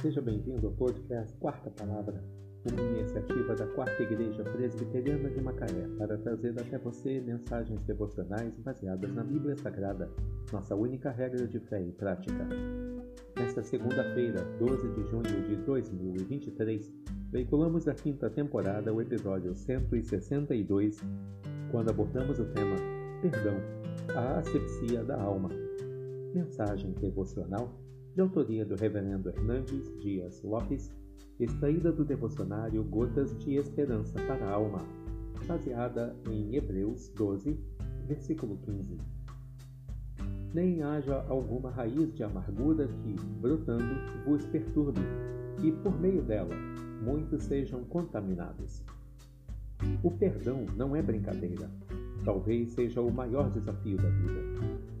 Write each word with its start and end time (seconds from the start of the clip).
Seja 0.00 0.20
bem-vindo 0.20 0.68
ao 0.68 0.72
podcast 0.74 1.36
Quarta 1.38 1.70
Palavra, 1.70 2.22
uma 2.70 2.80
iniciativa 2.80 3.56
da 3.56 3.66
Quarta 3.66 4.00
Igreja 4.00 4.44
Presbiteriana 4.44 5.28
de 5.28 5.42
Macaé 5.42 5.88
para 5.98 6.16
trazer 6.18 6.54
até 6.56 6.78
você 6.78 7.20
mensagens 7.20 7.80
devocionais 7.82 8.56
baseadas 8.58 9.12
na 9.12 9.24
Bíblia 9.24 9.56
Sagrada, 9.56 10.08
nossa 10.52 10.76
única 10.76 11.10
regra 11.10 11.48
de 11.48 11.58
fé 11.58 11.82
e 11.82 11.90
prática. 11.90 12.46
Nesta 13.36 13.60
segunda-feira, 13.64 14.44
12 14.60 14.88
de 14.88 15.02
junho 15.10 15.48
de 15.48 15.56
2023, 15.64 16.92
veiculamos 17.32 17.84
da 17.84 17.92
quinta 17.92 18.30
temporada 18.30 18.94
o 18.94 19.02
episódio 19.02 19.52
162, 19.52 21.00
quando 21.72 21.90
abordamos 21.90 22.38
o 22.38 22.44
tema 22.44 22.76
Perdão, 23.20 23.56
a 24.14 24.38
asepsia 24.38 25.02
da 25.02 25.20
alma. 25.20 25.48
Mensagem 26.32 26.92
devocional 26.92 27.87
de 28.18 28.22
autoria 28.22 28.64
do 28.64 28.74
Reverendo 28.74 29.28
Hernandes 29.28 29.96
Dias 30.00 30.42
Lopes, 30.42 30.92
extraída 31.38 31.92
do 31.92 32.04
devocionário 32.04 32.82
Gotas 32.82 33.32
de 33.38 33.54
Esperança 33.54 34.20
para 34.26 34.44
a 34.44 34.54
Alma, 34.54 34.84
baseada 35.46 36.16
em 36.28 36.56
Hebreus 36.56 37.10
12, 37.10 37.56
versículo 38.08 38.58
15. 38.64 38.98
Nem 40.52 40.82
haja 40.82 41.24
alguma 41.28 41.70
raiz 41.70 42.12
de 42.12 42.24
amargura 42.24 42.88
que, 42.88 43.14
brotando, 43.40 43.94
vos 44.26 44.44
perturbe, 44.46 45.00
e 45.62 45.70
por 45.70 45.96
meio 46.00 46.20
dela 46.20 46.56
muitos 47.00 47.44
sejam 47.44 47.84
contaminados. 47.84 48.84
O 50.02 50.10
perdão 50.10 50.66
não 50.76 50.96
é 50.96 51.00
brincadeira. 51.00 51.70
Talvez 52.24 52.72
seja 52.72 53.00
o 53.00 53.12
maior 53.12 53.48
desafio 53.52 53.96
da 53.96 54.10
vida. 54.10 54.40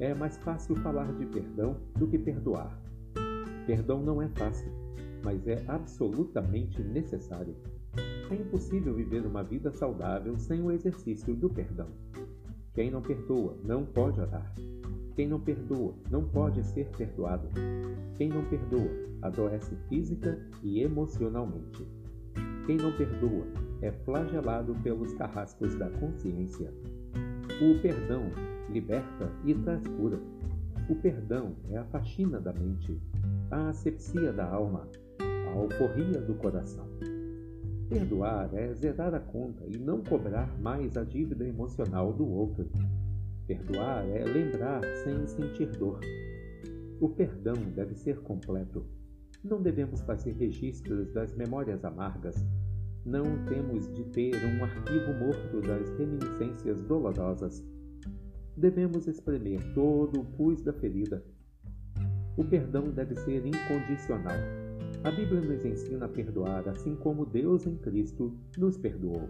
É 0.00 0.12
mais 0.12 0.36
fácil 0.38 0.74
falar 0.74 1.12
de 1.12 1.26
perdão 1.26 1.76
do 1.96 2.08
que 2.08 2.18
perdoar. 2.18 2.76
Perdão 3.66 4.02
não 4.02 4.20
é 4.20 4.28
fácil, 4.28 4.70
mas 5.22 5.46
é 5.46 5.64
absolutamente 5.68 6.82
necessário. 6.82 7.56
É 8.30 8.34
impossível 8.34 8.94
viver 8.94 9.24
uma 9.26 9.42
vida 9.42 9.70
saudável 9.70 10.38
sem 10.38 10.62
o 10.62 10.70
exercício 10.70 11.34
do 11.34 11.48
perdão. 11.48 11.88
Quem 12.74 12.90
não 12.90 13.00
perdoa 13.00 13.56
não 13.64 13.84
pode 13.84 14.20
orar. 14.20 14.54
Quem 15.14 15.28
não 15.28 15.40
perdoa 15.40 15.94
não 16.10 16.24
pode 16.28 16.62
ser 16.64 16.88
perdoado. 16.96 17.48
Quem 18.16 18.28
não 18.28 18.44
perdoa 18.44 18.90
adoece 19.22 19.76
física 19.88 20.38
e 20.62 20.80
emocionalmente. 20.82 21.86
Quem 22.66 22.76
não 22.76 22.92
perdoa 22.96 23.46
é 23.80 23.92
flagelado 23.92 24.74
pelos 24.82 25.12
carrascos 25.14 25.74
da 25.76 25.88
consciência. 25.90 26.72
O 27.60 27.80
perdão 27.80 28.30
liberta 28.68 29.30
e 29.44 29.54
traz 29.54 29.86
cura. 29.86 30.18
O 30.86 30.94
perdão 30.94 31.56
é 31.70 31.78
a 31.78 31.84
faxina 31.84 32.38
da 32.38 32.52
mente, 32.52 33.00
a 33.50 33.68
asepsia 33.68 34.30
da 34.34 34.44
alma, 34.44 34.86
a 35.18 35.52
alforria 35.52 36.20
do 36.20 36.34
coração. 36.34 36.86
Perdoar 37.88 38.52
é 38.52 38.70
zerar 38.74 39.14
a 39.14 39.20
conta 39.20 39.64
e 39.66 39.78
não 39.78 40.02
cobrar 40.02 40.58
mais 40.60 40.94
a 40.98 41.02
dívida 41.02 41.46
emocional 41.48 42.12
do 42.12 42.28
outro. 42.28 42.68
Perdoar 43.46 44.06
é 44.10 44.24
lembrar 44.24 44.82
sem 45.04 45.26
sentir 45.26 45.70
dor. 45.78 46.00
O 47.00 47.08
perdão 47.08 47.54
deve 47.74 47.94
ser 47.94 48.20
completo. 48.20 48.84
Não 49.42 49.62
devemos 49.62 50.02
fazer 50.02 50.32
registros 50.32 51.10
das 51.14 51.34
memórias 51.34 51.82
amargas. 51.82 52.36
Não 53.06 53.24
temos 53.46 53.90
de 53.94 54.04
ter 54.04 54.34
um 54.36 54.64
arquivo 54.64 55.14
morto 55.14 55.62
das 55.62 55.88
reminiscências 55.98 56.82
dolorosas. 56.82 57.64
Devemos 58.56 59.06
espremer 59.06 59.60
todo 59.74 60.20
o 60.20 60.24
pus 60.24 60.62
da 60.62 60.72
ferida 60.72 61.24
o 62.36 62.42
perdão 62.42 62.90
deve 62.90 63.14
ser 63.14 63.46
incondicional. 63.46 64.36
A 65.04 65.10
Bíblia 65.10 65.40
nos 65.40 65.64
ensina 65.64 66.06
a 66.06 66.08
perdoar 66.08 66.68
assim 66.68 66.96
como 66.96 67.24
Deus 67.24 67.64
em 67.64 67.76
Cristo 67.76 68.36
nos 68.58 68.76
perdoou. 68.76 69.28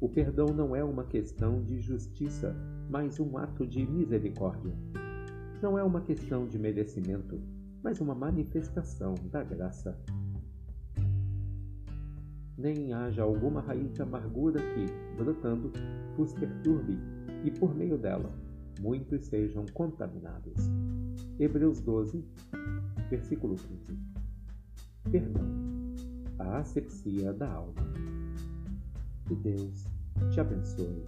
O 0.00 0.08
perdão 0.08 0.46
não 0.46 0.74
é 0.74 0.82
uma 0.82 1.04
questão 1.04 1.62
de 1.62 1.78
justiça, 1.78 2.56
mas 2.88 3.20
um 3.20 3.36
ato 3.36 3.66
de 3.66 3.86
misericórdia. 3.86 4.72
Não 5.60 5.78
é 5.78 5.82
uma 5.82 6.00
questão 6.00 6.46
de 6.46 6.58
merecimento, 6.58 7.38
mas 7.82 8.00
uma 8.00 8.14
manifestação 8.14 9.14
da 9.30 9.42
graça. 9.42 9.98
Nem 12.56 12.94
haja 12.94 13.22
alguma 13.22 13.60
raiz 13.60 13.92
de 13.92 14.00
amargura 14.00 14.58
que, 14.58 14.86
brotando, 15.22 15.70
vos 16.16 16.32
perturbe 16.32 16.98
e, 17.46 17.50
por 17.50 17.72
meio 17.74 17.96
dela, 17.96 18.28
muitos 18.80 19.26
sejam 19.26 19.64
contaminados. 19.72 20.68
Hebreus 21.38 21.80
12, 21.80 22.24
versículo 23.08 23.54
15. 23.54 23.98
Perdão, 25.12 25.46
a 26.40 26.58
asepsia 26.58 27.32
da 27.32 27.48
alma. 27.48 27.74
Que 29.26 29.34
Deus 29.36 29.84
te 30.32 30.40
abençoe. 30.40 31.04